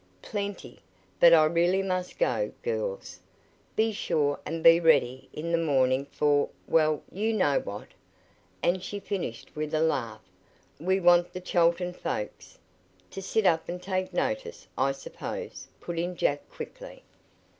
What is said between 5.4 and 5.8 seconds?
the